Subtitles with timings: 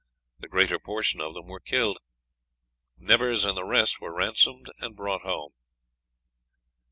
[0.39, 1.99] The greater portion of them were killed;
[2.97, 5.53] Nevers and the rest were ransomed and brought home.